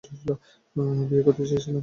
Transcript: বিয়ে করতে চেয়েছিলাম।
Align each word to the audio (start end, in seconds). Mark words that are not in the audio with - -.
বিয়ে 1.09 1.23
করতে 1.23 1.43
চেয়েছিলাম। 1.45 1.79